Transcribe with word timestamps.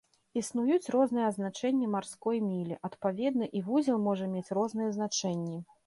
Існуюць 0.39 0.91
розныя 0.95 1.27
азначэнні 1.33 1.91
марской 1.97 2.37
мілі, 2.49 2.81
адпаведна, 2.91 3.53
і 3.61 3.65
вузел 3.71 4.05
можа 4.11 4.25
мець 4.37 4.49
розныя 4.61 4.89
значэнні. 4.99 5.57